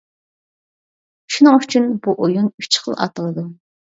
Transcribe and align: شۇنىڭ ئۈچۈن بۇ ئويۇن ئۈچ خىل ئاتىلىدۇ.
شۇنىڭ 1.35 1.59
ئۈچۈن 1.59 1.85
بۇ 2.07 2.15
ئويۇن 2.25 2.49
ئۈچ 2.63 2.79
خىل 2.87 2.97
ئاتىلىدۇ. 3.05 3.47